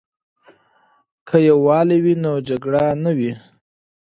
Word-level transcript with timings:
که 1.27 1.35
یووالی 1.49 1.97
وي 2.03 2.15
نو 2.23 2.33
جګړه 2.47 2.85
نه 3.03 3.11
وي. 3.17 3.33